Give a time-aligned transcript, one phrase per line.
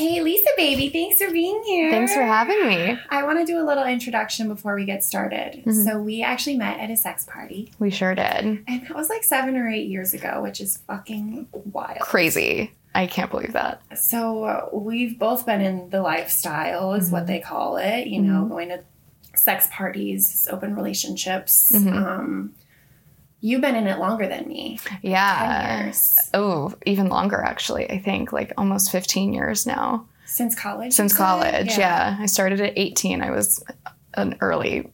[0.00, 1.90] Okay, Lisa, baby, thanks for being here.
[1.90, 2.96] Thanks for having me.
[3.10, 5.64] I want to do a little introduction before we get started.
[5.66, 5.84] Mhm.
[5.84, 8.24] So, we actually met at a sex party, We sure did.
[8.24, 11.98] and that was like seven or eight years ago, which is fucking wild.
[11.98, 12.70] Crazy.
[12.94, 13.82] I can't believe that.
[13.96, 17.26] So, uh, we've both been in the lifestyle, is what Mhm.
[17.26, 18.48] they call it, you know, Mhm.
[18.50, 18.80] going to
[19.34, 21.72] sex parties, open relationships.
[21.74, 21.92] Mhm.
[21.92, 22.54] Um,
[23.40, 25.84] you've been in it longer than me 10 Yeah.
[25.84, 26.16] years.
[26.34, 27.90] Oh, even longer actually.
[27.90, 30.06] I think like almost 15 years now.
[30.24, 30.92] Since college?
[30.92, 31.78] Since college.
[31.78, 32.16] Yeah.
[32.18, 33.22] I started at 18.
[33.22, 33.62] I was
[34.14, 34.90] an early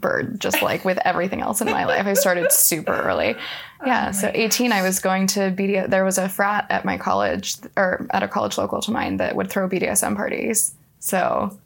[0.00, 2.06] bird just like with everything else in my life.
[2.06, 3.34] I started super early.
[3.82, 6.66] Oh yeah, Oh so my 18 I was going to BD there was a frat
[6.68, 10.74] at my college or at a college local to mine that would throw BDSM parties.
[10.98, 11.58] So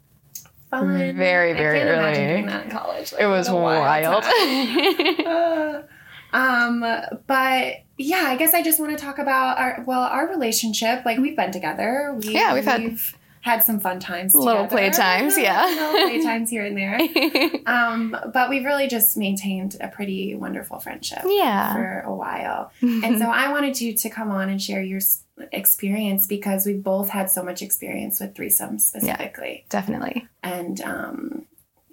[0.69, 0.95] Fun.
[1.17, 2.13] Very, I very early.
[2.15, 3.11] doing that in college.
[3.11, 4.23] Like, it was a wild.
[6.35, 6.85] um,
[7.27, 11.05] but yeah, I guess I just want to talk about our well, our relationship.
[11.05, 12.17] Like we've been together.
[12.21, 12.97] We, Yeah, we've had-
[13.41, 14.33] had some fun times.
[14.33, 14.69] Little together.
[14.69, 15.65] play times, yeah.
[15.65, 16.99] little play times here and there.
[17.67, 21.73] Um, but we've really just maintained a pretty wonderful friendship yeah.
[21.73, 22.71] for a while.
[22.81, 25.01] And so I wanted you to come on and share your
[25.51, 29.65] experience because we both had so much experience with threesomes specifically.
[29.69, 30.27] Definitely.
[30.43, 31.45] And um,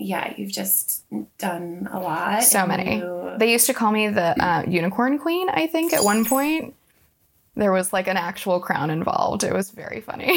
[0.03, 1.05] yeah, you've just
[1.39, 2.42] done a lot.
[2.42, 2.98] So many.
[2.98, 6.75] you- They used to call me the uh, unicorn queen, I think, at one point.
[7.55, 9.45] There was like an actual crown involved.
[9.45, 10.27] It was very funny.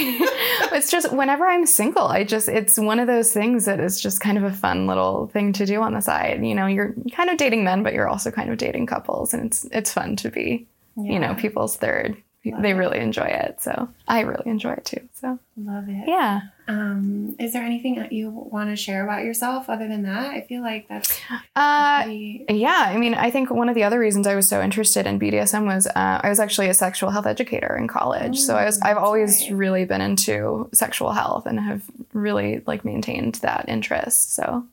[0.74, 4.20] it's just whenever I'm single, I just, it's one of those things that is just
[4.20, 6.46] kind of a fun little thing to do on the side.
[6.46, 9.34] You know, you're kind of dating men, but you're also kind of dating couples.
[9.34, 12.18] And it's, it's fun to be, you know, people's third.
[12.54, 12.76] Love they it.
[12.76, 13.62] really enjoy it.
[13.62, 15.08] So I really enjoy it too.
[15.14, 16.08] So love it.
[16.08, 16.42] yeah.
[16.68, 20.32] Um, is there anything that you want to share about yourself other than that?
[20.32, 21.20] I feel like that's
[21.56, 22.44] Uh, pretty.
[22.50, 25.20] Yeah, I mean, I think one of the other reasons I was so interested in
[25.20, 28.40] BDSM was uh, I was actually a sexual health educator in college.
[28.40, 29.54] so I was Oh, I've always right.
[29.58, 34.34] really been into sexual health and have really like maintained that interest.
[34.34, 34.66] So,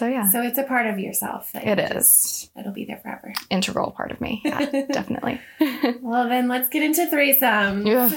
[0.00, 1.52] so yeah, So it's a part of yourself.
[1.52, 1.92] That It you is.
[1.92, 3.34] just- It'll be there forever.
[3.50, 4.40] integral part of me.
[4.46, 5.38] Yeah, definitely.
[6.00, 7.84] Well, then let's get into threesomes.
[7.86, 8.08] Yeah.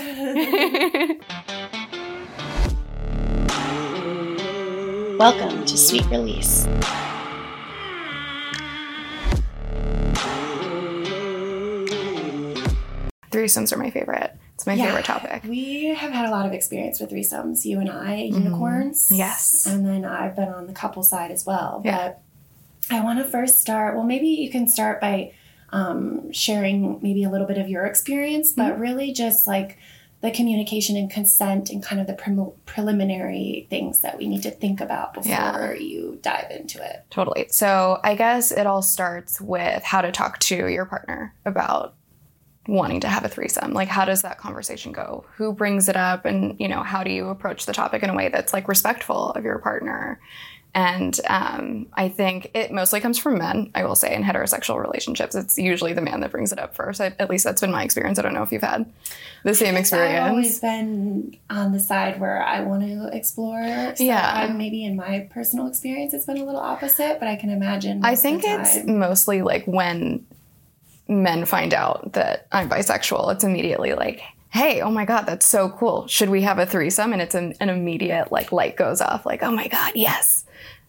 [5.19, 6.65] Welcome to Sweet Release.
[13.31, 14.35] Threesomes are my favorite.
[14.55, 14.85] It's my Yeah.
[14.85, 15.43] favorite topic.
[15.47, 19.11] We have had a lot of experience with threesomes, you and I, unicorns.
[19.11, 19.65] Yes.
[19.65, 21.81] And then I've been on the couple side as well.
[21.83, 21.97] Yeah.
[22.09, 22.21] But
[22.95, 25.31] I want to first start, well, maybe you can start by
[25.71, 29.79] um, sharing maybe a little bit of your experience, but really just like
[30.21, 34.51] the communication and consent and kind of the prim- preliminary things that we need to
[34.51, 35.73] think about before Yeah.
[35.73, 37.03] you dive into it.
[37.09, 37.47] Totally.
[37.49, 41.95] So I guess it all starts with how to talk to your partner about
[42.67, 43.73] wanting to have a threesome.
[43.73, 45.25] Like how does that conversation go?
[45.35, 48.15] Who brings it up and, you know, how do you approach the topic in a
[48.15, 50.19] way that's like respectful of your partner?
[50.75, 55.35] And um, I think it mostly comes from men, I will say, in heterosexual relationships.
[55.35, 56.99] It's usually the man that brings it up first.
[56.99, 58.17] I, at least that's been my experience.
[58.17, 58.91] I don't know if you've had
[59.43, 63.63] the same experience I've always been on the side where I want to explore.
[63.95, 64.31] So Yeah.
[64.33, 68.03] I'm maybe in my personal experience, it's been a little opposite, but I can imagine.
[68.03, 70.25] I think it's mostly like when
[71.07, 75.69] men find out that I'm bisexual, it's immediately like, hey, oh my God, that's so
[75.69, 76.07] cool.
[76.07, 77.11] Should we have a threesome?
[77.11, 80.45] And it's an, an immediate like light goes off, like, oh my God, yes.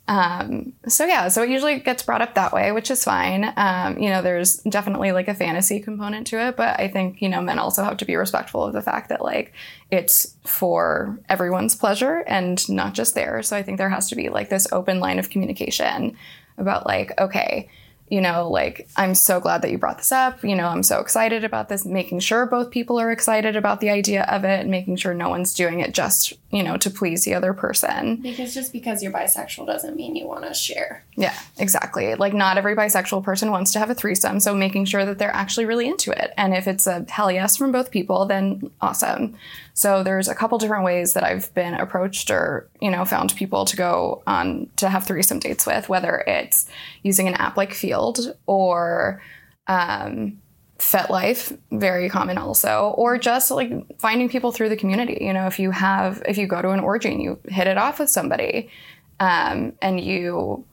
[0.06, 3.50] Um, so yeah, so it usually gets brought up that way, which is fine.
[3.56, 7.28] Um, you know, there's definitely like a fantasy component to it, but I think, you
[7.30, 9.54] know, men also have to be respectful of the fact that like
[9.90, 13.48] it's for everyone's pleasure and not just theirs.
[13.48, 16.18] So I think there has to be like this open line of communication
[16.58, 17.70] about like, okay,
[18.14, 20.44] you know, like, I'm so glad that you brought this up.
[20.44, 23.90] You know, I'm so excited about this, making sure both people are excited about the
[23.90, 27.24] idea of it, and making sure no one's doing it just, you know, to please
[27.24, 28.22] the other person.
[28.22, 31.02] Because just because you're bisexual doesn't mean you want to share.
[31.16, 32.14] Yeah, exactly.
[32.14, 35.34] Like, not every bisexual person wants to have a threesome, so making sure that they're
[35.34, 36.32] actually really into it.
[36.36, 39.34] And if it's a hell yes from both people, then awesome.
[39.76, 43.64] So there's a couple different ways that I've been approached or, you know, found people
[43.64, 46.68] to go on to have threesome dates with, whether it's
[47.02, 49.20] using an app like Feeld or
[49.66, 50.40] um,
[50.78, 55.18] FetLife, very common also, or just like finding people through the community.
[55.20, 57.76] You know, if you have, if you go to an orgy and you hit it
[57.76, 58.70] off with somebody
[59.18, 60.64] um, and you,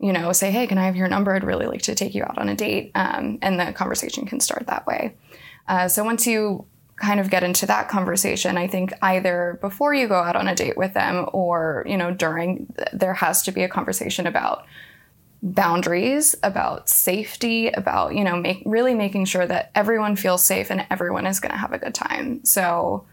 [0.00, 1.32] you know, say, hey, can I have your number?
[1.32, 2.90] I'd really like to take you out on a date.
[2.96, 5.14] Um, and the conversation can start that way.
[5.68, 6.66] Uh, so once you
[7.00, 10.54] kind of get into that conversation, I think either before you go out on a
[10.54, 14.64] date with them or, you know, during, there has to be a conversation about
[15.42, 20.86] boundaries, about safety, about, you know, make really making sure that everyone feels safe and
[20.90, 22.44] everyone is going to have a good time.
[22.44, 23.06] So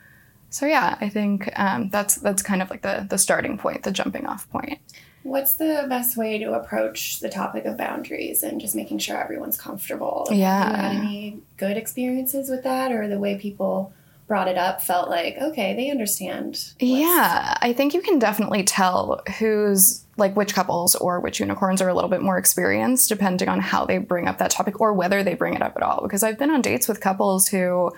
[0.55, 3.91] so yeah, I think um, that's that's kind of like the the starting point, the
[3.91, 4.79] jumping off point.
[5.25, 9.57] What's the best way to approach the topic of boundaries and just making sure everyone's
[9.57, 10.27] comfortable?
[10.29, 10.63] Yeah.
[10.63, 13.91] Have you had any good experiences with that, or the way people
[14.27, 16.73] brought it up felt like okay, they understand?
[16.79, 21.89] Yeah, I think you can definitely tell who's like which couples or which unicorns are
[21.89, 25.23] a little bit more experienced depending on how they bring up that topic or whether
[25.23, 26.01] they bring it up at all.
[26.01, 27.91] Because I've been on dates with couples who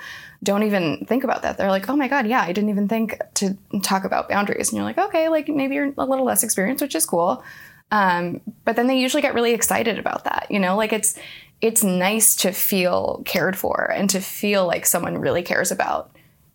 [0.43, 1.57] don't even think about that.
[1.57, 4.69] They're like, oh my God, yeah, I didn't even think to talk about boundaries.
[4.69, 7.43] And you're like, okay, like maybe you're a little less experienced, which is cool.
[7.91, 11.17] Um, but then they usually get really excited about that, you know, like it's
[11.59, 16.11] it's nice to feel cared for and to feel like someone really cares about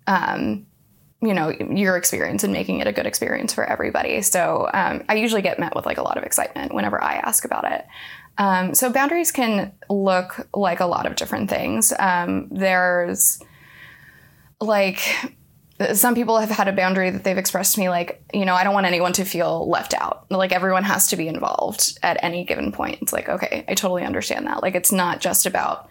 [0.07, 0.67] um,
[1.23, 4.21] you know your experience and making it a good experience for everybody.
[4.23, 7.45] So um, i usually get met with like a lot of excitement whenever i ask
[7.45, 7.87] about it.
[8.39, 11.93] Um, so boundaries can look like a lot of different things.
[11.99, 13.41] Um, there's
[14.61, 15.01] like
[15.95, 18.63] some people have had a boundary that they've expressed to me like you know i
[18.63, 20.27] don't want anyone to feel left out.
[20.31, 22.99] Like everyone has to be involved at any given point.
[23.01, 24.63] It's like okay i totally understand that.
[24.63, 25.89] Like it's not just about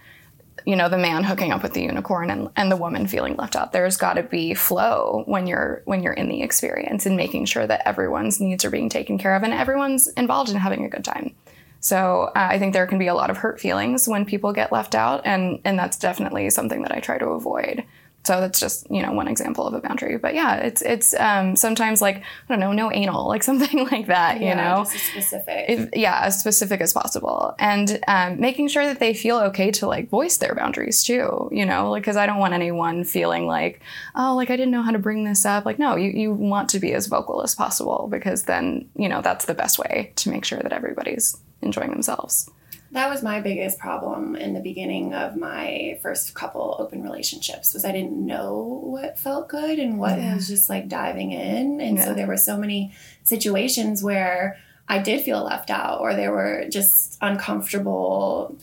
[0.66, 3.56] you know the man hooking up with the unicorn and, and the woman feeling left
[3.56, 7.46] out there's got to be flow when you're when you're in the experience and making
[7.46, 10.90] sure that everyone's needs are being taken care of and everyone's involved in having a
[10.90, 11.36] good time.
[11.80, 14.72] So uh, i think there can be a lot of hurt feelings when people get
[14.72, 17.84] left out and and that's definitely something that i try to avoid
[18.24, 21.56] so that's just you know one example of a boundary but yeah it's it's um,
[21.56, 25.66] sometimes like i don't know no anal like something like that you know specific.
[25.68, 29.88] if, yeah, as specific as possible, and um, making sure that they feel okay to
[29.88, 31.50] like voice their boundaries too.
[31.52, 33.82] You know, like because I don't want anyone feeling like,
[34.16, 35.66] oh, like I didn't know how to bring this up.
[35.66, 39.22] Like, no, you you want to be as vocal as possible because then you know
[39.22, 42.50] that's the best way to make sure that everybody's enjoying themselves.
[42.92, 47.86] That was my biggest problem in the beginning of my first couple open relationships was
[47.86, 50.36] I didn't know what felt good and what Yeah.
[50.36, 51.80] was just like diving in.
[51.80, 52.92] And so there were so many
[53.24, 54.58] situations where
[54.90, 58.58] I did feel left out or there were just uncomfortable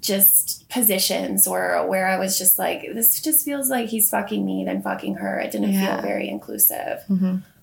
[0.00, 4.64] just positions or where I was just like, this just feels like he's fucking me
[4.64, 5.40] than fucking her.
[5.40, 5.94] It didn't Yeah.
[5.96, 7.02] feel very inclusive.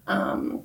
[0.07, 0.63] Um,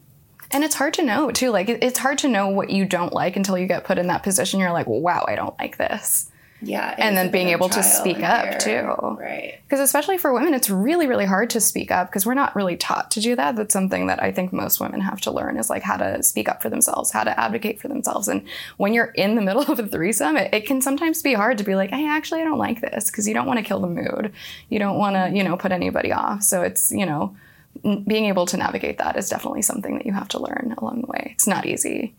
[0.52, 1.50] And it's hard to know too.
[1.50, 4.22] Like it's hard to know what you don't like until you get put in that
[4.22, 4.60] position.
[4.60, 6.30] You're like, wow, I don't like this.
[6.62, 6.94] yeah.
[6.98, 8.82] And then being able to speak up, too.
[9.18, 9.60] Right.
[9.62, 12.76] Because especially for women, it's really, really hard to speak up because we're not really
[12.76, 13.56] taught to do that.
[13.56, 16.48] That's something that I think most women have to learn is like how to speak
[16.50, 18.28] up for themselves, how to advocate for themselves.
[18.28, 18.42] And
[18.76, 21.64] when you're in the middle of a threesome, it, it can sometimes be hard to
[21.64, 23.86] be like, hey, actually, I don't like this because you don't want to kill the
[23.88, 24.32] mood.
[24.68, 26.42] You don't want to, you know, put anybody off.
[26.42, 27.34] So it's, you know,
[27.82, 31.06] being able to navigate that is definitely something that you have to learn along the
[31.06, 31.30] way.
[31.34, 32.14] It's not easy,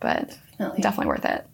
[0.00, 0.82] but Definitely.
[0.82, 1.46] definitely worth it.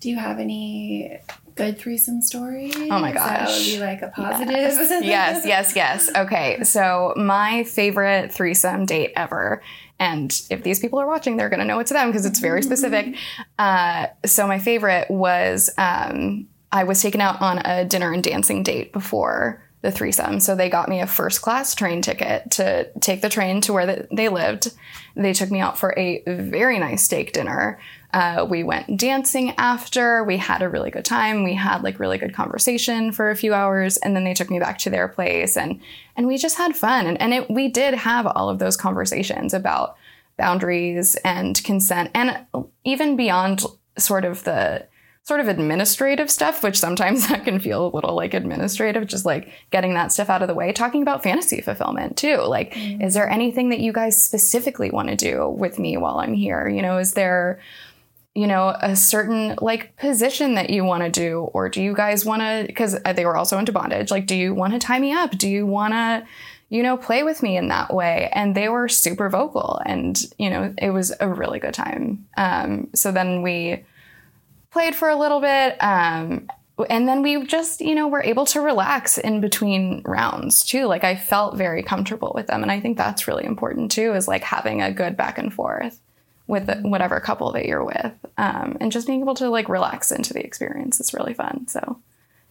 [0.00, 1.18] Do you have any
[1.54, 2.74] good threesome stories?
[2.76, 3.48] Oh my gosh.
[3.48, 5.04] That would be like a positive.
[5.04, 6.10] yes, yes, yes.
[6.14, 9.62] Okay, so my favorite threesome date ever,
[9.98, 13.16] and if these people are watching, they're gonna know it's them because it's very specific.
[13.58, 18.62] Uh, so my favorite was um, I was taken out on a dinner and dancing
[18.62, 20.40] date before the threesome.
[20.40, 23.84] So they got me a first class train ticket to take the train to where
[23.84, 24.72] the, they lived.
[25.14, 27.78] They took me out for a very nice steak dinner.
[28.10, 30.24] Uh, we went dancing after.
[30.24, 31.44] We had a really good time.
[31.44, 34.58] We had like really good conversation for a few hours, and then they took me
[34.58, 35.80] back to their place, and
[36.16, 37.06] and we just had fun.
[37.06, 39.96] And, and it, we did have all of those conversations about
[40.38, 42.46] boundaries and consent, and
[42.84, 43.64] even beyond
[43.98, 44.86] sort of the
[45.24, 49.50] sort of administrative stuff, which sometimes that can feel a little like administrative, just like
[49.70, 50.72] getting that stuff out of the way.
[50.72, 52.36] Talking about fantasy fulfillment too.
[52.42, 56.34] Like, is there anything that you guys specifically want to do with me while I'm
[56.34, 56.68] here?
[56.68, 57.60] You know, is there,
[58.34, 61.40] you know, a certain like position that you want to do?
[61.54, 64.54] Or do you guys want to, because they were also into bondage, like, do you
[64.54, 65.32] want to tie me up?
[65.38, 66.26] Do you want to,
[66.68, 68.28] you know, play with me in that way.
[68.32, 72.26] And they were super vocal and, you know, it was a really good time.
[72.36, 73.84] Um, so then we
[74.74, 75.82] played for a little bit.
[75.82, 76.48] Um,
[76.90, 80.86] and then we just, you know, were able to relax in between rounds too.
[80.86, 82.62] Like I felt very comfortable with them.
[82.62, 86.00] And I think that's really important too, is like having a good back and forth
[86.48, 88.12] with whatever couple that you're with.
[88.36, 91.68] Um, and just being able to like relax into the experience is really fun.
[91.68, 92.00] So,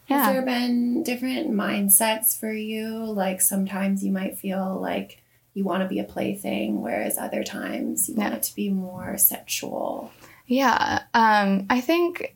[0.07, 0.31] Has yeah.
[0.31, 3.03] there been different mindsets for you?
[3.03, 5.21] Like sometimes you might feel like
[5.53, 9.17] you want to be a plaything, whereas other times you want it to be more
[9.17, 10.11] sexual.
[10.45, 12.35] Yeah, um, I think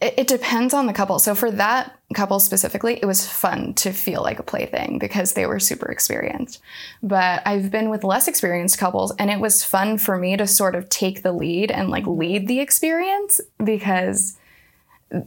[0.00, 1.18] it, it depends on the couple.
[1.18, 5.46] So for that couple specifically, it was fun to feel like a plaything because they
[5.46, 6.60] were super experienced.
[7.02, 10.74] But I've been with less experienced couples, and it was fun for me to sort
[10.74, 14.38] of take the lead and like lead the experience because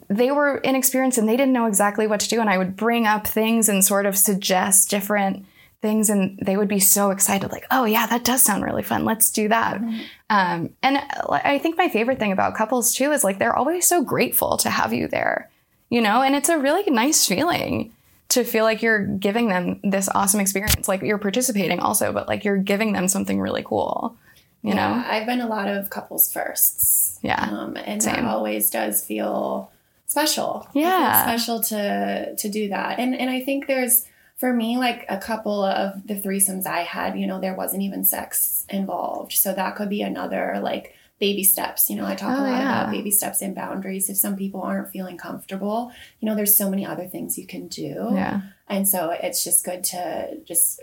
[0.09, 2.39] they were inexperienced and they didn't know exactly what to do.
[2.39, 5.45] And I would bring up things and sort of suggest different
[5.81, 9.05] things and they would be so excited like oh yeah that does sound really fun
[9.05, 10.01] let's do that Mhm.
[10.29, 10.97] um, and
[11.31, 14.69] i think my favorite thing about couples too is like they're always so grateful to
[14.69, 15.49] have you there
[15.89, 17.93] you know and it's a really nice feeling
[18.27, 22.43] to feel like you're giving them this awesome experience like you're participating also but like
[22.43, 24.15] you're giving them something really cool
[24.61, 27.17] you know I've been a lot of couples firsts.
[27.21, 28.15] Yeah, Um, and same.
[28.15, 29.71] that always does feel
[30.05, 30.67] special.
[30.73, 31.23] Yeah.
[31.23, 32.99] special to to do that.
[32.99, 34.05] And and I think there's
[34.39, 38.03] for me like a couple of the threesomes I had, you know, there wasn't even
[38.03, 39.33] sex involved.
[39.33, 41.89] So that could be another like baby steps.
[41.89, 42.81] You know, I talk Oh, a lot yeah.
[42.81, 44.09] about baby steps and boundaries.
[44.09, 45.91] If some people aren't feeling comfortable,
[46.21, 48.11] you know, there's so many other things you can do.
[48.13, 50.79] yeah And so it's just good to just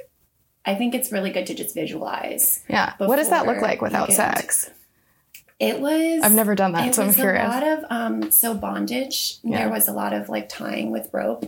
[0.68, 2.62] I think it's really good to just visualize.
[2.68, 4.68] yeah what does that look like without sex
[5.58, 9.38] It was i've never done that so i'm curious a lot of um so bondage.
[9.42, 9.58] Yeah.
[9.60, 11.44] There was a lot of like tying with rope.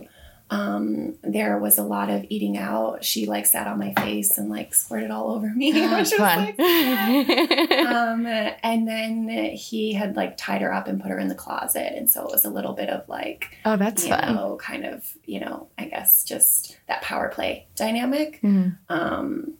[0.51, 3.03] Um, there was a lot of eating out.
[3.05, 6.45] She like sat on my face and like squirted all over me, which was fun
[6.57, 6.59] like
[7.71, 11.93] um, and then he had like tied her up and put her in the closet,
[11.95, 14.85] and so it was a little bit of like oh that's you fun know, kind
[14.85, 18.41] of you know, I guess just that power play dynamic.
[18.41, 18.77] Mhm.
[18.89, 19.53] Um,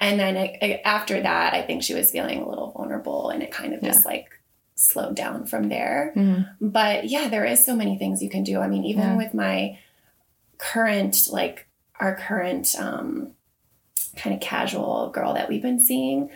[0.00, 0.36] and then
[0.84, 4.04] after that, I think she was feeling a little vulnerable, and it kind of just
[4.04, 4.28] like
[4.74, 6.12] slowed down from there.
[6.16, 6.48] Mhm.
[6.60, 8.58] But yeah, there is so many things you can do.
[8.60, 9.16] I mean, even Yeah.
[9.16, 9.78] with my
[10.58, 11.66] current, like
[12.00, 13.32] our current um,
[14.16, 16.30] kind of casual girl that we've been seeing,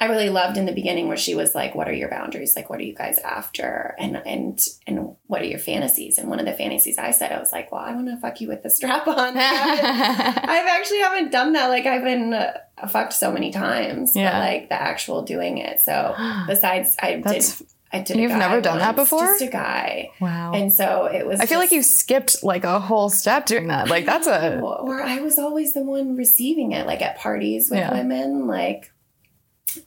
[0.00, 2.56] I really loved in the beginning where she was like, "What are your boundaries?
[2.56, 3.94] Like, what are you guys after?
[3.98, 7.38] And and and what are your fantasies?" And one of the fantasies I said, I
[7.38, 9.36] was like, "Well, I want to fuck you with the strap on." I've
[10.66, 11.68] actually haven't done that.
[11.68, 12.52] Like I've been uh,
[12.88, 14.32] fucked so many times, Yeah.
[14.32, 15.80] but like the actual doing it.
[15.80, 16.14] So
[16.48, 17.68] besides, I That's did.
[17.94, 18.16] I did.
[18.16, 19.24] You've never done that once, before?
[19.26, 20.52] Just a guy, wow.
[20.52, 21.40] and so it was.
[21.40, 23.88] I feel like you skipped like a whole step doing that.
[23.88, 27.78] Like that's a Or I was always the one receiving it, like at parties with
[27.80, 27.92] Yeah.
[27.94, 28.46] women.
[28.46, 28.92] Like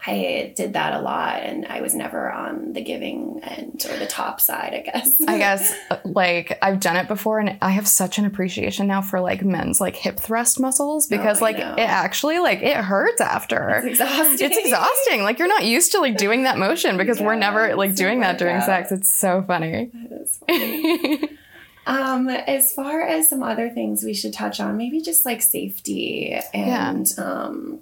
[0.05, 4.05] I did that a lot, and I was never on the giving end or the
[4.07, 4.73] top side.
[4.73, 5.21] I guess.
[5.27, 5.73] I guess
[6.05, 9.79] like I've done it before and I have such an appreciation now for like men's
[9.81, 11.75] like hip thrust muscles because Oh, like know.
[11.77, 13.81] it actually like it hurts after.
[13.85, 14.47] it's exhausting.
[14.47, 15.23] It's exhausting.
[15.23, 18.37] Like you're not used to like doing that motion because we're never like doing that
[18.37, 18.87] during workout.
[18.87, 18.91] sex.
[18.91, 19.89] It's so funny.
[20.09, 21.29] That is funny.
[21.89, 26.37] Um, as far as some other things we should touch on, maybe just like safety
[26.53, 27.79] and um,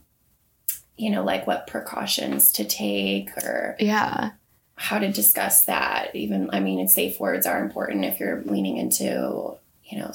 [0.97, 4.31] you know, like what precautions to take or yeah.
[4.75, 6.15] how to discuss that.
[6.15, 10.11] Even I mean, safe words are important if you're leaning into you know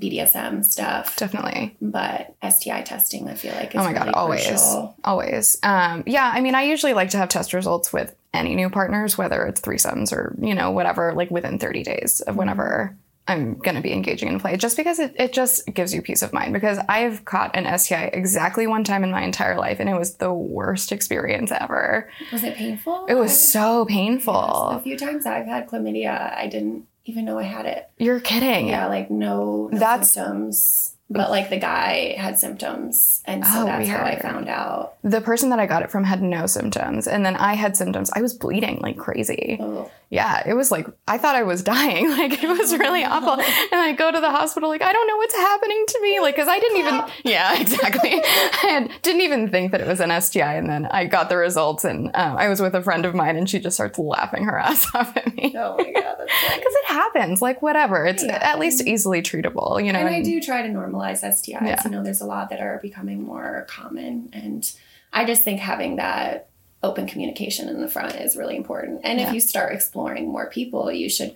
[0.00, 1.16] BDSM stuff.
[1.16, 1.76] Definitely.
[1.80, 4.46] But STI testing, I feel like is Oh my god, really always.
[4.46, 4.96] crucial.
[5.04, 5.58] Always.
[5.62, 9.16] Um, yeah, I mean I usually like to have test results with any new partners,
[9.16, 13.80] whether it's threesomes or, you know, whatever, like within 30 days of whenever I'm gonna
[13.80, 16.52] be engaging in play, just because it, it just gives you peace of mind.
[16.52, 20.16] Because I've caught an STI exactly one time in my entire life and it was
[20.16, 22.10] the worst experience ever.
[22.32, 23.06] Was it painful?
[23.06, 24.34] It was I- so Yes, painful.
[24.70, 27.88] a few times I've had chlamydia, I didn't even know I had it.
[27.98, 28.68] You're kidding.
[28.68, 30.90] Yeah, like no, no That's- symptoms.
[31.10, 34.22] But like the guy had symptoms, and so Oh, that's how I weird.
[34.22, 34.94] found out.
[35.02, 38.10] The person that I got it from had no symptoms, and then I had symptoms.
[38.16, 39.58] I was bleeding like crazy.
[39.60, 42.08] Oh, Yeah, it was like I thought I was dying.
[42.08, 43.32] Like it was really awful.
[43.32, 46.20] And I go to the hospital, like I don't know what's happening to me.
[46.20, 47.02] Like because I didn't even.
[47.24, 48.10] Yeah, exactly.
[48.22, 51.36] I had, didn't even think that it was an STI, and then I got the
[51.36, 54.44] results, and um, I was with a friend of mine, and she just starts laughing
[54.44, 55.52] her ass off at me.
[55.58, 56.16] oh my god.
[56.18, 58.06] Because it happens, like whatever.
[58.06, 58.38] It's Yeah.
[58.40, 59.98] at least easily treatable, you know.
[59.98, 61.48] And I do try to normalize STIs.
[61.62, 61.82] Yeah.
[61.84, 64.70] You know, there's a lot that are becoming more common, and
[65.12, 66.48] I just think having that
[66.84, 69.00] open communication in the front is really important.
[69.04, 69.28] And Yeah.
[69.28, 71.32] if you start exploring more people, you should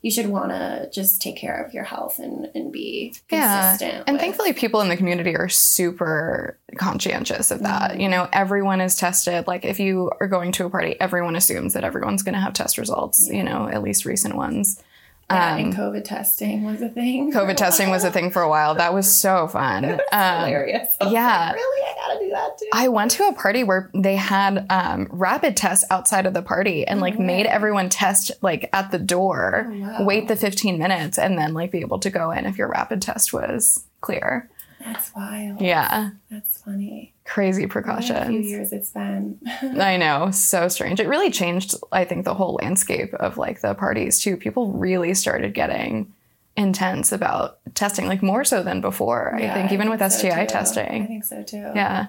[0.00, 3.72] you should want to just take care of your health and and be Yeah.
[3.72, 4.04] consistent.
[4.06, 7.92] And with- thankfully, people in the community are super conscientious of that.
[7.94, 8.00] Mhm.
[8.02, 9.48] You know, everyone is tested.
[9.48, 12.52] Like, if you are going to a party, everyone assumes that everyone's going to have
[12.52, 14.80] test results, you know, at least recent ones.
[15.30, 17.32] Yeah, um, and COVID testing was a thing.
[17.32, 18.74] COVID testing was a thing for a while.
[18.74, 20.00] That was so fun.
[20.10, 20.88] Um, hilarious.
[21.00, 21.46] I yeah.
[21.48, 22.66] like, really, I gotta do that too.
[22.72, 26.86] I went to a party where they had um, rapid tests outside of the party
[26.86, 30.04] and like Oh, made everyone test like at the door, Oh, wow.
[30.04, 33.02] wait the 15 minutes, and then like be able to go in if your rapid
[33.02, 34.48] test was clear.
[34.80, 35.60] That's wild.
[35.60, 36.10] Yeah.
[36.30, 37.14] that's funny.
[37.28, 38.46] Crazy What a few precautions.
[38.46, 39.38] years it's been.
[39.78, 40.98] I know, so strange.
[40.98, 44.36] It really changed, I think, the whole landscape of like the parties too.
[44.36, 46.12] People really started getting
[46.56, 49.34] intense about testing, like more so than before.
[49.34, 50.80] I Yeah, think, even with so, STI too.
[50.80, 51.70] I think so too.
[51.74, 52.06] Yeah.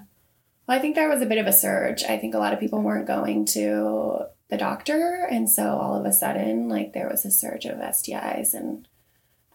[0.68, 2.04] Well, I think there was a bit of a surge.
[2.04, 6.06] I think a lot of people weren't going to the doctor, and so all of
[6.06, 8.88] a sudden, like there was a surge of STIs, and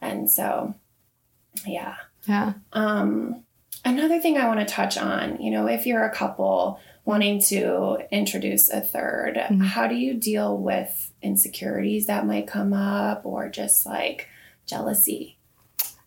[0.01, 0.75] and so,
[1.67, 1.95] yeah.
[2.27, 2.55] Yeah.
[2.73, 3.44] Um,
[3.85, 7.99] Another thing I want to touch on, you know, if you're a couple wanting to
[8.11, 9.61] introduce a 3rd Mm-hmm.
[9.61, 14.29] how do you deal with insecurities that might come up or just like
[14.67, 15.39] jealousy?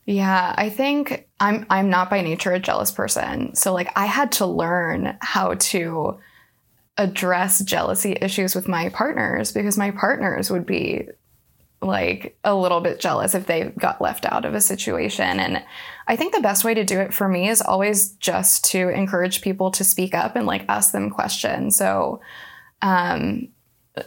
[0.06, 3.54] Yeah, I think I'm I'm not by nature a jealous person.
[3.56, 6.18] So like I had to learn how to
[6.98, 11.10] address jealousy issues with my partners because my partners would be
[11.82, 15.64] like a little bit jealous if they got left out of a situation and
[16.08, 19.42] I think the best way to do it for me is always just to encourage
[19.42, 21.78] people to speak up and like ask them questions.
[21.78, 22.22] So
[22.82, 23.50] um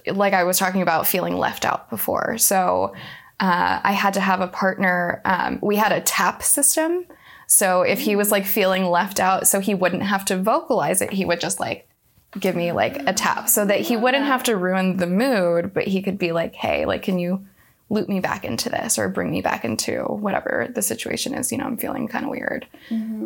[0.06, 2.38] like I was talking about feeling left out before.
[2.38, 2.94] So
[3.40, 5.22] uh, I had to have a partner.
[5.24, 7.06] Um, we had a tap system.
[7.46, 11.12] So if he was like feeling left out, so he wouldn't have to vocalize it,
[11.12, 11.88] he would just like
[12.38, 15.88] give me like a tap so that he wouldn't have to ruin the mood, but
[15.88, 17.44] he could be like, hey, like, can you
[17.90, 21.52] loop me back into this or bring me back into whatever the situation is?
[21.52, 22.66] You know, I'm feeling kind of weird.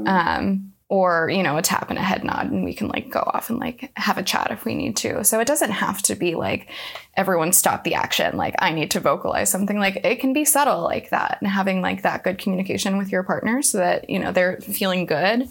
[0.09, 3.21] Um, or, you know, a tap and a head nod, and we can like go
[3.21, 5.25] off and like have a chat if we need to.
[5.25, 6.71] So it doesn't have to be like
[7.15, 9.79] everyone stop the action, like I need to vocalize something.
[9.79, 13.23] Like it can be subtle like that, and having like that good communication with your
[13.23, 15.49] partner so that, you know, they're feeling good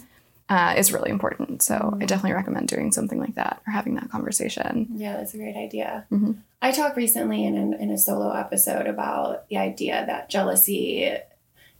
[0.48, 1.62] uh, is really important.
[1.62, 4.88] So I definitely recommend doing something like that or having that conversation.
[4.94, 6.06] Yeah, that's a great idea.
[6.12, 6.32] Mm-hmm.
[6.60, 11.16] I talked recently in, an, in a solo episode about the idea that jealousy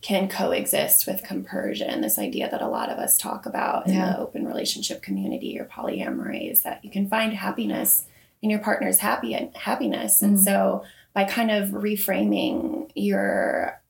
[0.01, 2.03] can coexist with compersion.
[2.03, 5.65] This idea that a lot of us talk about in the open relationship community or
[5.65, 8.05] polyamory is that you can find happiness
[8.43, 10.21] in your partner's happy happiness.
[10.21, 10.45] And Mhm.
[10.45, 13.81] so by kind of reframing your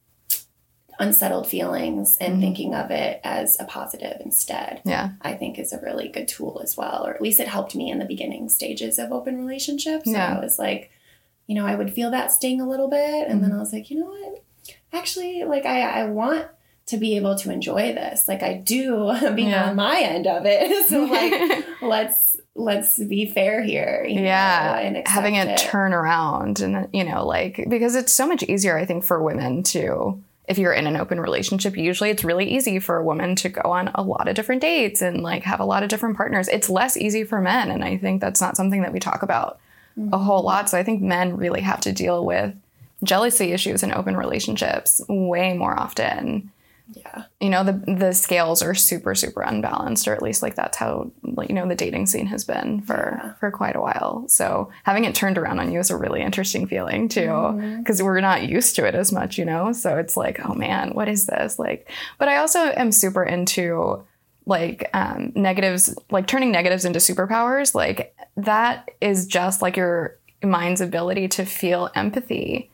[0.98, 2.40] unsettled feelings and Mhm.
[2.40, 5.10] thinking of it as a positive instead Yeah.
[5.22, 7.06] I think is a really good tool as well.
[7.06, 10.06] Or at least it helped me in the beginning stages of open relationships.
[10.06, 10.36] Yeah.
[10.36, 10.90] I was like,
[11.46, 13.28] you know, I would feel that sting a little bit.
[13.28, 13.58] And then Mm-hmm.
[13.58, 14.42] I was like, you know what?
[14.92, 16.46] Actually, like, I, I want
[16.86, 18.28] to be able to enjoy this.
[18.28, 19.70] Like, I do being Yeah.
[19.70, 20.86] on my end of it.
[20.88, 24.04] so, like, let's let's be fair here.
[24.08, 25.58] know, yeah and having it, it.
[25.58, 29.64] turn around and you know like because it's so much easier i think for women
[29.64, 33.48] to if you're in an open relationship usually it's really easy for a woman to
[33.48, 36.48] go on a lot of different dates and like have a lot of different partners.
[36.48, 39.58] It's less easy for men and i think that's not something that we talk about
[40.12, 40.46] a whole mm-hmm.
[40.46, 40.70] lot.
[40.70, 42.54] So i think men really have to deal with
[43.02, 46.50] jealousy issues in open relationships way more often
[46.92, 47.24] Yeah.
[47.40, 51.10] you know the the scales are super super unbalanced or at least like that's how
[51.22, 53.32] like, you know the dating scene has been for Yeah.
[53.40, 56.66] for quite a while so having it turned around on you is a really interesting
[56.66, 57.78] feeling too Mm-hmm.
[57.78, 60.90] because we're not used to it as much you know so it's like oh man
[60.94, 64.04] what is this like but i also am super into
[64.46, 70.82] like um, negatives like turning negatives into superpowers like that is just like your mind's
[70.82, 72.70] ability to feel empathy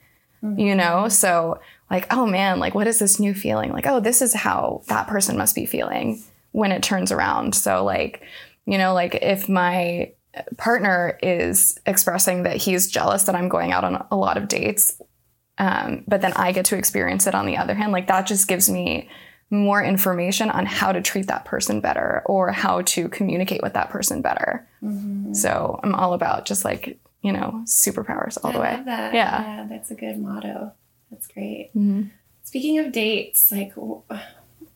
[0.57, 4.23] you know so like oh man like what is this new feeling like oh this
[4.23, 6.23] is how that person must be feeling
[6.53, 8.23] when it turns around so like
[8.67, 10.13] you know like if my
[10.57, 15.01] partner is expressing that he's jealous that i'm going out on a lot of dates
[15.59, 18.47] um, but then i get to experience it on the other hand like that just
[18.49, 19.09] gives me
[19.53, 23.91] more information on how to treat that person better or how to communicate with that
[23.91, 25.35] person better Mm-hmm.
[25.35, 28.83] so i'm all about just like you know superpowers all I the way.
[28.87, 29.13] Yeah.
[29.13, 30.73] Yeah, that's a good motto.
[31.11, 31.71] That's great.
[31.77, 32.11] Mhm.
[32.43, 33.75] Speaking of dates, like,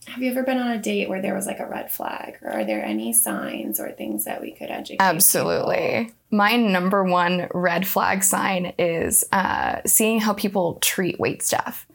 [0.06, 2.50] have you ever been on a date where there was like a red flag, or
[2.50, 4.98] are there any signs or things that we could educate?
[4.98, 5.06] people?
[5.06, 6.12] Absolutely.
[6.30, 11.86] My number one red flag sign is uh, seeing how people treat wait staff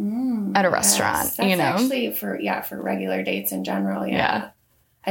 [0.00, 0.72] Mm, at a yes.
[0.72, 1.32] restaurant.
[1.36, 1.64] That's you know?
[1.64, 4.06] actually for yeah for regular dates in general.
[4.06, 4.48] Yeah, Yeah.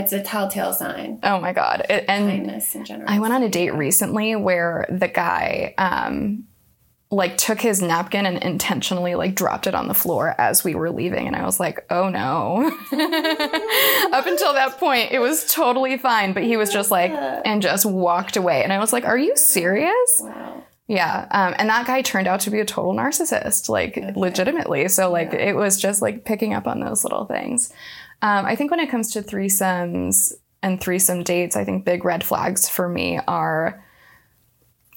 [0.02, 1.20] it's a telltale sign.
[1.24, 1.86] oh my god!
[1.90, 3.10] It, and Kindness in general.
[3.12, 6.46] I went on a date recently where the guy um,
[7.10, 10.92] like took his napkin and intentionally like dropped it on the floor as we were
[10.92, 12.68] leaving, and I was like, oh no.
[14.12, 17.12] Up until that point, it was totally fine, but he was just like
[17.46, 20.20] and just walked away, and I was like, are you serious?
[20.20, 20.64] Wow.
[20.90, 21.28] Yeah.
[21.32, 24.88] Um, and that guy turned out to be a total narcissist, like legitimately.
[24.88, 25.50] So, like, Yeah.
[25.50, 27.74] it was just like picking up on those little things.
[28.22, 30.32] Um, I think when it comes to threesomes
[30.64, 33.84] and threesome dates, I think big red flags for me are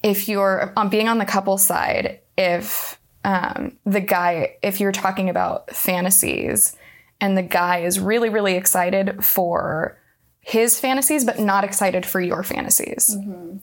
[0.03, 5.29] if you're on being on the couple side, if um, the guy, if you're talking
[5.29, 6.77] about fantasies
[7.21, 9.99] and the guy is really, really excited for
[10.41, 13.15] his fantasies, but not excited for your fantasies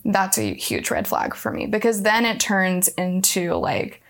[0.05, 4.01] that's a huge red flag for me because then it turns into like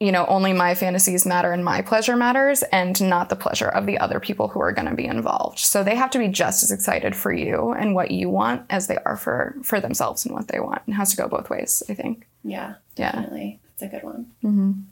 [0.00, 3.86] you know only my fantasies matter and my pleasure matters and not the pleasure of
[3.86, 6.62] the other people who are going to be involved so they have to be just
[6.62, 10.34] as excited for you and what you want as they are for for themselves and
[10.34, 12.74] what they want it has to go both ways i think Yeah.
[12.96, 13.12] Yeah.
[13.12, 13.58] Definitely.
[13.72, 14.86] It's a good one.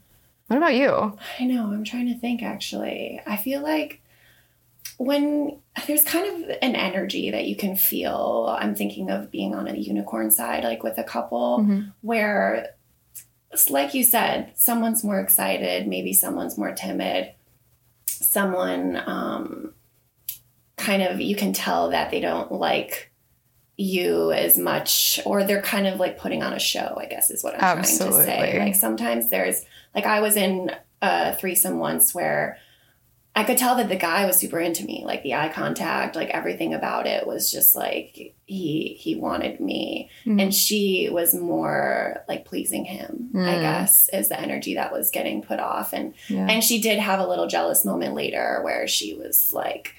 [0.48, 1.64] what about you I know.
[1.72, 3.20] I'm trying to think actually.
[3.26, 4.00] I feel like
[4.98, 8.54] when there's kind of an energy that you can feel.
[8.58, 11.92] I'm thinking of being on a unicorn side, like with a couple, Mhm.
[12.02, 12.68] where,
[13.70, 17.32] like you said, someone's more excited, maybe someone's more timid,
[18.06, 19.74] someone um,
[20.76, 23.10] kind of, you can tell that they don't like
[23.76, 27.42] you as much, or they're kind of like putting on a show, I guess is
[27.42, 27.88] what I'm trying to
[28.24, 28.58] say.
[28.58, 29.64] Like sometimes there's,
[29.94, 30.70] like, I was in
[31.02, 32.58] a threesome once where
[33.36, 36.28] I could tell that the guy was super into me, like the eye contact, like
[36.30, 40.40] everything about it was just like he he wanted me, Mhm.
[40.40, 43.30] and she was more like pleasing him.
[43.34, 43.60] I Mm.
[43.60, 46.46] guess is the energy that was getting put off, and Yeah.
[46.48, 49.94] and she did have a little jealous moment later where she was like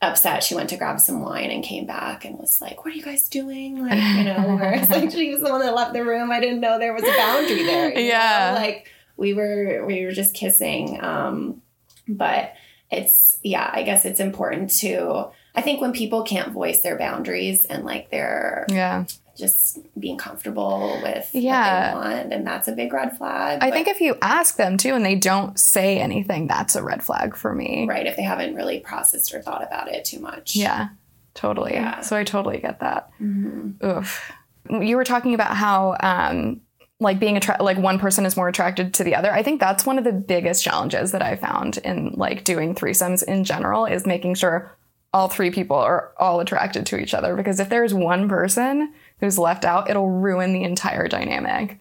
[0.00, 0.42] upset.
[0.42, 3.02] She went to grab some wine and came back and was like, "What are you
[3.02, 6.02] guys doing?" Like you know, where it's like she was the one that left the
[6.04, 6.30] room.
[6.32, 7.88] I didn't know there was a boundary there.
[7.90, 8.00] you know?
[8.00, 8.54] Yeah.
[8.56, 8.86] like
[9.18, 10.98] we were we were just kissing.
[11.04, 11.60] Um,
[12.08, 12.54] but
[12.90, 17.64] it's yeah i guess it's important to i think when people can't voice their boundaries
[17.66, 19.04] and like they're yeah.
[19.36, 21.94] just being comfortable with Yeah.
[21.94, 24.56] what they want and that's a big red flag I But- think if you ask
[24.56, 27.86] them to and they don't say anything, that's a red flag for me.
[27.88, 30.88] right if they haven't really processed or thought about it too much Yeah,
[31.34, 31.72] totally.
[31.74, 32.00] Yeah.
[32.00, 33.10] So I totally get that.
[33.20, 33.82] Mhm.
[33.84, 34.32] Oof.
[34.68, 36.60] You were talking about how um
[37.00, 39.32] like being attra- like one person is more attracted to the other.
[39.32, 43.22] I think that's one of the biggest challenges that I found in like doing threesomes
[43.22, 44.70] in general is making sure
[45.12, 49.38] all three people are all attracted to each other because if there's one person who's
[49.38, 51.78] left out, it'll ruin the entire dynamic.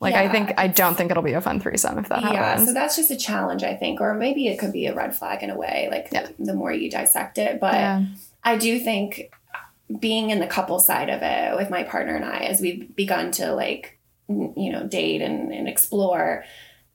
[0.00, 2.62] Like I think I don't think it'll be a fun threesome if that yeah happens.
[2.62, 5.16] Yeah, so that's just a challenge i think or maybe it could be a red
[5.16, 6.26] flag in a way like Yeah.
[6.38, 8.04] the, the more you dissect it but yeah.
[8.42, 9.30] I do think
[10.00, 13.30] being in the couple side of it with my partner and I, as we've begun
[13.32, 16.44] to like, you know, date and, and explore,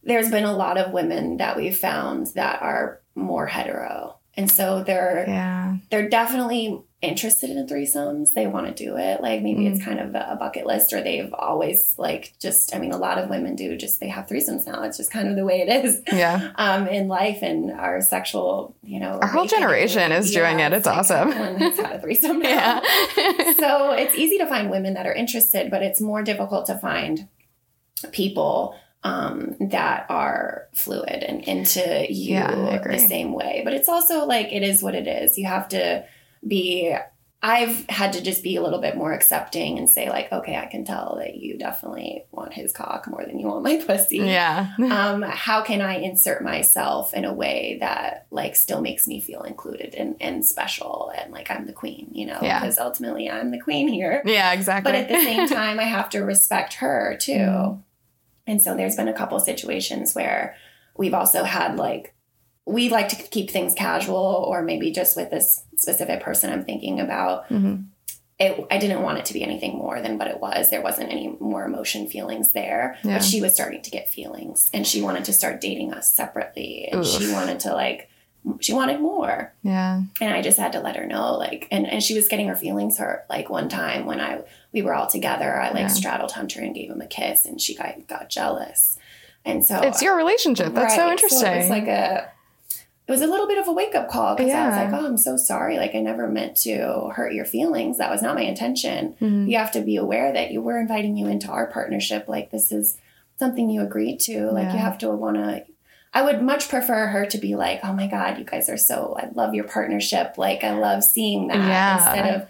[0.03, 4.17] there's been a lot of women that we've found that are more hetero.
[4.35, 5.77] And so they're Yeah.
[5.91, 8.33] they're definitely interested in threesomes.
[8.33, 9.21] They want to do it.
[9.21, 12.91] Like maybe it's kind of a bucket list or they've always like just I mean
[12.91, 14.83] a lot of women do just they have threesomes now.
[14.83, 16.51] It's just kind of the way it is Yeah.
[16.55, 20.73] um, in life and our sexual, you know, Our whole generation is doing it.
[20.73, 21.29] It's awesome.
[21.29, 22.49] Everyone has had a threesome now.
[22.49, 23.53] Yeah.
[23.57, 27.29] so it's easy to find women that are interested, but it's more difficult to find
[28.12, 33.62] people um, that are fluid and into you Yeah, the same way.
[33.63, 35.38] But it's also like it is what it is.
[35.38, 36.03] You have to
[36.47, 36.95] be.
[37.41, 40.65] I've had to just be a little bit more accepting and say like, okay, I
[40.65, 44.73] can tell that you definitely want his cock more than you want my pussy yeah.
[44.80, 49.43] um, how can I insert myself in a way that like still makes me feel
[49.43, 52.60] included and, and special and like I'm the queen, you know, Yeah.
[52.60, 54.21] because ultimately I'm the queen here.
[54.25, 54.91] Yeah, exactly.
[54.91, 57.32] But at the same time, I have to respect her too.
[57.38, 57.84] Mhm.
[58.47, 60.58] And so there's been a couple situations where
[60.97, 62.13] we've also had like,
[62.69, 66.99] we like to keep things casual or maybe just with this specific person I'm thinking
[66.99, 67.86] about Mhm.
[68.38, 70.69] it, I didn't want it to be anything more than what it was.
[70.69, 73.15] There wasn't any more emotion feelings there, Yeah.
[73.17, 76.88] but she was starting to get feelings and she wanted to start dating us separately
[76.91, 78.08] and she wanted to like,
[78.62, 79.51] she wanted more.
[79.63, 80.01] Yeah.
[80.21, 82.55] And I just had to let her know, like, and, and she was getting her
[82.55, 83.25] feelings hurt.
[83.29, 85.88] Like one time when I, we were all together, I like Yeah.
[85.88, 88.97] straddled Hunter and gave him a kiss and she got, got jealous.
[89.43, 90.73] And so It's your relationship.
[90.73, 91.51] That's so interesting.
[91.51, 92.29] it was like a,
[93.09, 95.07] it was a little bit of a wake up call because I was like, oh,
[95.07, 95.77] I'm so sorry.
[95.77, 97.97] Like I never meant to hurt your feelings.
[97.97, 99.15] That was not my intention.
[99.19, 99.49] Mhm.
[99.49, 102.25] You have to be aware that you were inviting you into our partnership.
[102.27, 102.97] Like this is
[103.37, 104.51] something you agreed to.
[104.51, 104.73] Like Yeah.
[104.73, 105.63] you have to want to.
[106.13, 109.15] I would much prefer her to be like, oh my god, you guys are so.
[109.19, 110.37] I love your partnership.
[110.37, 111.95] Like I love seeing that Yeah.
[111.97, 112.47] instead of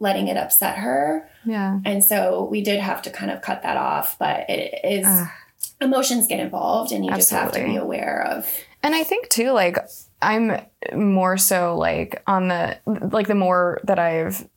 [0.00, 1.28] letting it upset her.
[1.46, 1.78] Yeah.
[1.86, 4.18] And so we did have to kind of cut that off.
[4.18, 5.28] But it is Ugh.
[5.80, 8.50] Emotions get involved, and you just have to be aware of.
[8.82, 9.78] And I think too, like
[10.20, 10.60] I'm
[10.94, 14.48] more so like on the like the more that I've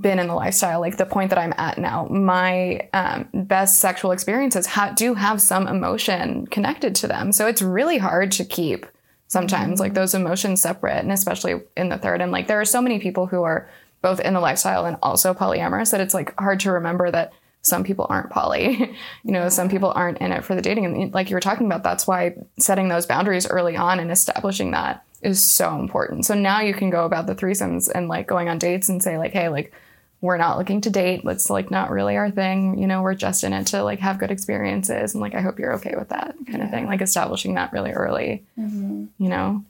[0.00, 4.12] been in the lifestyle, like the point that I'm at now, my um, best sexual
[4.12, 7.32] experiences ha- do have some emotion connected to them.
[7.32, 8.86] So it's really hard to keep
[9.28, 12.20] sometimes like those emotions separate, and especially in the third.
[12.20, 13.68] And like there are so many people who are
[14.02, 17.32] both in the lifestyle and also polyamorous that it's like hard to remember that
[17.64, 18.94] some people aren't poly.
[19.24, 20.84] you know, some people aren't in it for the dating.
[20.84, 24.70] And like you were talking about, that's why setting those boundaries early on and establishing
[24.72, 26.26] that is so important.
[26.26, 29.16] So now you can go about the threesomes and like going on dates and say
[29.16, 29.72] like, hey, like
[30.20, 31.22] we're not looking to date.
[31.24, 32.78] It's like not really our thing.
[32.78, 35.14] You know, we're just in it to like have good experiences.
[35.14, 36.86] And like I hope you're okay with that kind of thing.
[36.86, 38.44] Like establishing that really early.
[38.58, 39.06] Mm-hmm.
[39.18, 39.64] You know,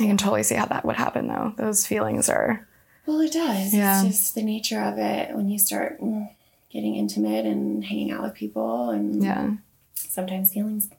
[0.00, 1.52] I can totally see how that would happen though.
[1.58, 2.66] Those feelings are
[3.04, 3.74] Well, it does.
[3.74, 4.02] Yeah.
[4.02, 6.30] It's just the nature of it when you start mm,
[6.74, 9.52] getting intimate and hanging out with people, and yeah.
[9.94, 10.90] sometimes feelings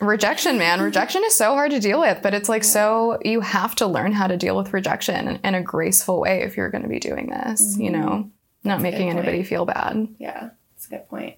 [0.00, 0.80] rejection, man.
[0.80, 4.12] rejection is so hard to deal with, but it's like so you have to learn
[4.12, 7.30] how to deal with rejection in a graceful way if you're going to be doing
[7.30, 8.30] this, you know,
[8.62, 10.08] not making anybody feel bad.
[10.18, 11.36] Yeah, that's a good point.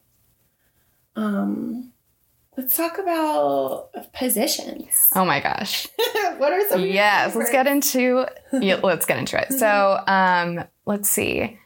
[1.16, 1.92] Um,
[2.56, 4.88] let's talk about positions.
[5.14, 5.86] Oh my gosh.
[6.38, 6.80] what are some?
[6.84, 9.52] yes, let's get into yeah, let's get into it.
[9.52, 11.58] So, um, let's see.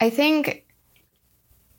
[0.00, 0.66] I think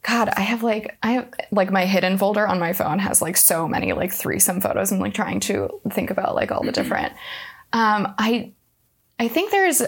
[0.04, 3.38] God, I have like I have like my hidden folder on my phone has like
[3.38, 4.92] so many like threesome photos.
[4.92, 7.14] I'm like trying to think about like all the different.
[7.72, 8.54] Um, I
[9.20, 9.84] I think there's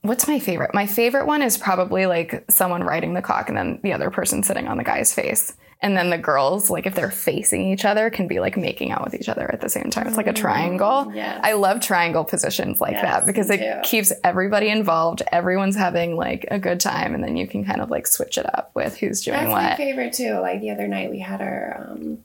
[0.00, 0.72] what's my favorite?
[0.72, 4.42] My favorite one is probably like someone riding the cock and then the other person
[4.42, 5.54] sitting on the guy's face.
[5.86, 9.04] And then the girls, like if they're facing each other, can be like making out
[9.04, 10.08] with each other at the same time.
[10.08, 11.12] It's like a triangle.
[11.14, 11.40] yes.
[11.44, 13.80] I love triangle positions like Yes, that because it too.
[13.84, 15.22] keeps everybody involved.
[15.30, 18.46] Everyone's having like a good time, and then you can kind of like switch it
[18.52, 19.60] up with who's doing what.
[19.60, 20.34] That's my favorite too.
[20.40, 22.18] Like the other night, we had our um,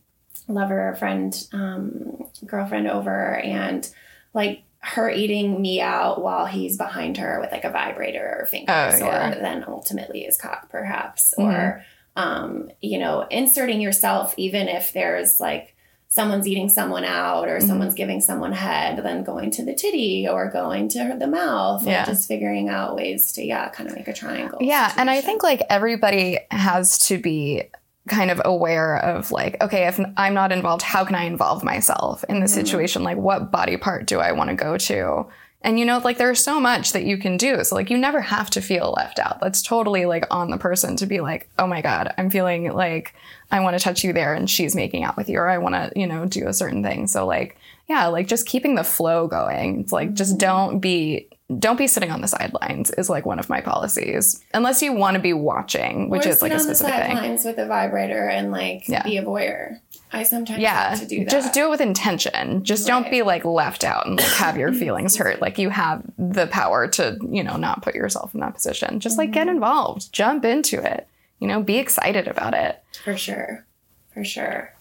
[0.47, 3.87] lover, friend, um, girlfriend over, and
[4.33, 8.99] like her eating me out while he's behind her with like a vibrator or fingers,
[8.99, 9.29] Oh, yeah.
[9.29, 9.39] Mm-hmm.
[9.39, 11.83] or then ultimately his cock, perhaps, or
[12.15, 15.75] um, you know, inserting yourself even if there's like
[16.07, 17.51] someone's eating someone out Mm-hmm.
[17.55, 21.85] or someone's giving someone head, then going to the titty or going to the mouth,
[21.87, 22.05] Yeah.
[22.05, 24.59] just figuring out ways to yeah, kind of make a triangle.
[24.61, 27.63] Yeah, and I think like everybody has to be
[28.09, 32.25] kind of aware of like, okay, if I'm not involved, how can I involve myself
[32.27, 33.03] in the situation?
[33.03, 35.27] Like, what body part do I want to go to?
[35.63, 37.63] And you know, like there's so much that you can do.
[37.63, 39.39] So like you never have to feel left out.
[39.39, 43.13] That's totally like on the person to be like, oh my God, I'm feeling like
[43.51, 45.75] I want to touch you there and she's making out with you, or I want
[45.75, 47.07] to, you know, do a certain thing.
[47.07, 49.81] So like, yeah, like just keeping the flow going.
[49.81, 50.39] It's like just mm-hmm.
[50.39, 51.27] don't be
[51.59, 54.43] don't be sitting on the sidelines is like one of my policies.
[54.53, 57.15] Unless you want to be watching, which or is like a on the specific thing.
[57.17, 59.03] sidelines with a vibrator and like Yeah.
[59.03, 59.79] be a voyeur.
[60.13, 61.29] I sometimes Yeah, like to do that.
[61.31, 62.63] just do it with intention.
[62.63, 65.41] Just don't be like left out and like have your feelings hurt.
[65.41, 68.99] Like you have the power to, you know, not put yourself in that position.
[68.99, 69.33] Just like Mm-hmm.
[69.33, 71.07] get involved, jump into it.
[71.39, 72.83] You know, be excited about it.
[73.03, 73.65] for sure,
[74.13, 74.73] for sure.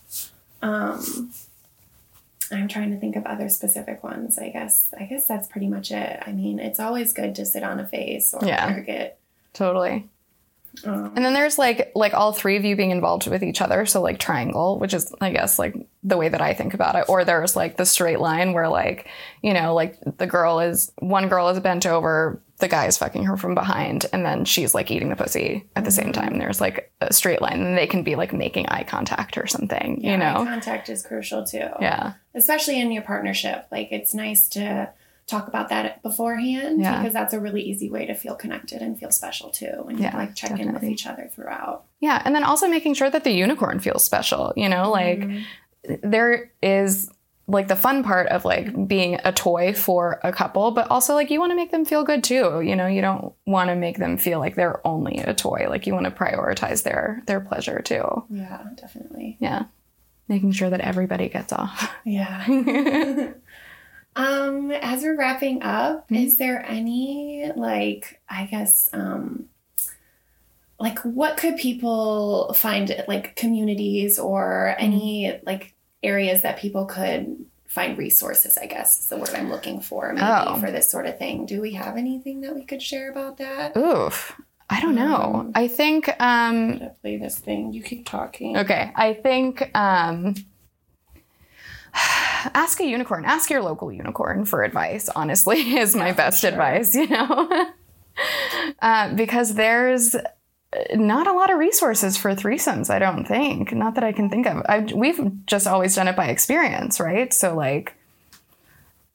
[0.63, 1.31] Um,
[2.53, 4.37] I'm trying to think of other specific ones.
[4.39, 4.93] I guess.
[4.99, 6.21] I guess that's pretty much it.
[6.27, 8.79] I mean, it's always good to sit on a face or Yeah.
[8.81, 9.19] get.
[9.55, 10.09] Totally.
[10.85, 13.87] Um, And then there's like like all three of you being involved with each other,
[13.87, 17.05] so like triangle, which is I guess like the way that I think about it.
[17.09, 19.09] Or there's like the straight line where like,
[19.43, 23.25] you know, like the girl is one girl is bent over, the guy is fucking
[23.25, 26.39] her from behind, and then she's like eating the pussy at the same time.
[26.39, 30.01] There's like a straight line, and they can be like making eye contact or something,
[30.01, 30.43] yeah, you know?
[30.43, 31.69] eye contact is crucial too.
[31.81, 32.15] Yeah.
[32.35, 33.67] especially in your partnership.
[33.73, 34.91] Like it's nice to
[35.27, 36.99] talk about that beforehand Yeah.
[36.99, 40.17] because that's a really easy way to feel connected and feel special too and Yeah,
[40.17, 41.85] like check in with each other throughout.
[42.01, 42.21] Yeah.
[42.25, 46.11] And then also making sure that the unicorn feels special, you know, like mm-hmm.
[46.11, 47.11] there is
[47.51, 51.31] like the fun part of like being a toy for a couple, but also like
[51.31, 52.61] you want to make them feel good too.
[52.61, 55.67] You know, you don't want to make them feel like they're only a toy.
[55.69, 58.25] Like you want to prioritize their their pleasure too.
[58.31, 59.37] Yeah, definitely.
[59.41, 59.65] Yeah.
[60.29, 61.93] Making sure that everybody gets off.
[62.05, 62.47] Yeah.
[64.17, 66.25] um, as we're wrapping up, Mhm.
[66.27, 69.47] is there any like I guess um
[70.79, 77.97] like what could people find like communities or any like areas that people could find
[77.99, 80.57] resources, I guess is the word I'm looking for maybe Oh.
[80.59, 81.47] for this sort of thing.
[81.47, 83.77] Do we have anything that we could share about that?
[83.77, 84.41] Oof.
[84.69, 85.35] I don't know.
[85.35, 87.73] Um, I think um play this thing.
[87.73, 88.57] You keep talking.
[88.57, 90.35] Okay, I think um,
[92.55, 93.25] ask a unicorn.
[93.25, 95.09] Ask your local unicorn for advice.
[95.09, 96.51] Honestly, is my Yeah, best sure.
[96.51, 96.95] advice.
[97.01, 97.71] You know,
[98.83, 100.15] uh, because there's
[100.95, 102.91] not a lot of resources for threesomes.
[102.91, 103.73] I don't think.
[103.73, 104.63] Not that I can think of.
[104.69, 107.33] I, we've just always done it by experience, right?
[107.33, 107.95] So like,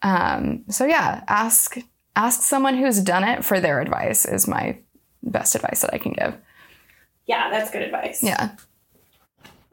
[0.02, 1.78] um, so yeah, ask
[2.16, 4.26] ask someone who's done it for their advice.
[4.26, 4.78] Is my
[5.24, 6.36] best advice that I can give.
[7.26, 8.22] Yeah, that's good advice.
[8.24, 8.52] Yeah.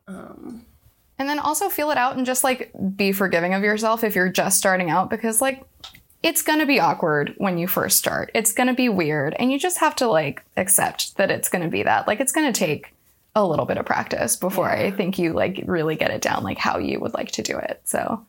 [0.09, 0.65] Um,
[1.18, 4.31] And then also feel it out and just like be forgiving of yourself if you're
[4.31, 5.64] just starting out because like
[6.22, 8.31] it's going to be awkward when you first start.
[8.35, 11.62] It's going to be weird and you just have to like accept that it's going
[11.62, 12.07] to be that.
[12.07, 12.94] Like it's going to take
[13.35, 16.59] a little bit of practice before I think you like really get it down like
[16.59, 17.81] how you would like to do it.
[17.85, 18.25] So,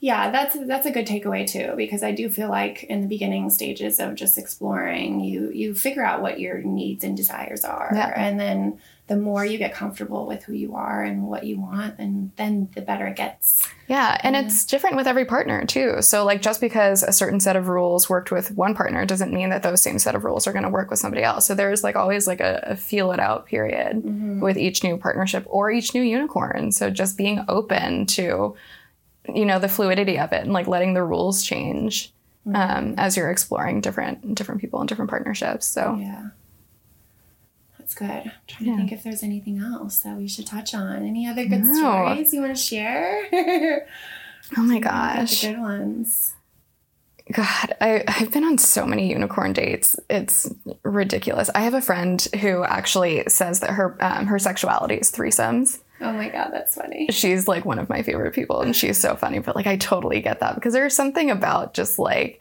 [0.00, 3.50] Yeah, that's that's a good takeaway too because I do feel like in the beginning
[3.50, 8.12] stages of just exploring, you you figure out what your needs and desires are, Yeah.
[8.14, 11.98] and then the more you get comfortable with who you are and what you want,
[11.98, 13.66] and then the better it gets.
[13.88, 16.02] Yeah, and it's different with every partner too.
[16.02, 19.48] So like just because a certain set of rules worked with one partner doesn't mean
[19.48, 21.46] that those same set of rules are going to work with somebody else.
[21.46, 24.40] So there's like always like a, a feel it out period mm-hmm.
[24.40, 26.70] with each new partnership or each new unicorn.
[26.70, 28.54] So just being open to
[29.34, 32.12] you know the fluidity of it and like letting the rules change
[32.54, 35.66] um, as you're exploring different different people and different partnerships.
[35.66, 36.28] So Yeah.
[37.78, 38.10] That's good.
[38.10, 41.04] I'm trying to think if there's anything else that we should touch on.
[41.06, 41.74] Any other good No.
[41.78, 43.26] stories you want to share?
[44.56, 45.40] oh my Got the gosh.
[45.42, 46.34] good ones.
[47.32, 49.96] God, I, I've been on so many unicorn dates.
[50.08, 50.50] It's
[50.82, 51.50] ridiculous.
[51.54, 55.80] I have a friend who actually says that her um, her sexuality is threesomes.
[56.00, 57.08] Oh my god, that's funny.
[57.10, 59.38] She's like one of my favorite people, and she's so funny.
[59.40, 62.40] But like, I totally get that because there's something about just like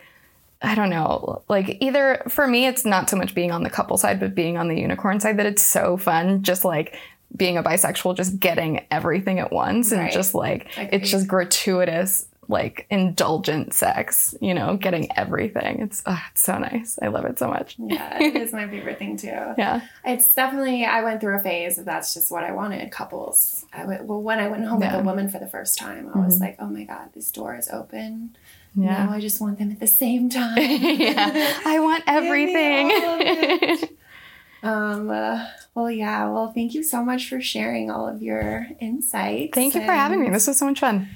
[0.62, 3.98] I don't know, like either for me, it's not so much being on the couple
[3.98, 6.42] side, but being on the unicorn side that it's so fun.
[6.44, 6.96] Just like
[7.36, 10.12] being a bisexual, just getting everything at once, and Right.
[10.12, 15.82] just like it's just gratuitous like indulgent sex, you know, getting everything.
[15.82, 16.98] It's, ah, it's so nice.
[17.02, 17.76] I love it so much.
[17.80, 19.28] Yeah, it is my favorite thing too.
[19.58, 19.82] Yeah.
[20.06, 22.92] It's definitely I went through a phase of that's just what I wanted.
[22.92, 23.66] Couples.
[23.74, 24.96] I went, well when I went home Yeah.
[24.96, 27.56] with a woman for the first time, I was like, oh my god, this door
[27.56, 28.36] is open.
[28.76, 30.58] Now I just want them at the same time.
[30.60, 31.60] yeah.
[31.66, 32.92] I want everything.
[32.92, 33.98] all of it.
[34.64, 35.10] Um.
[35.10, 36.28] uh, well, yeah.
[36.30, 39.54] Well, thank you so much for sharing all of your insights.
[39.54, 40.30] Thank you for having me.
[40.32, 41.08] This was so much fun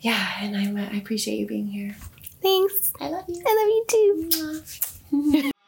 [0.00, 1.96] yeah, and I'm, I appreciate you being here.
[2.42, 2.92] Thanks.
[3.00, 3.42] I love you.
[3.46, 3.84] I love you
[5.12, 5.52] too.